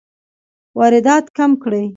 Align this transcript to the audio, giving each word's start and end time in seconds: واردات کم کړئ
واردات 0.77 1.25
کم 1.37 1.51
کړئ 1.63 1.85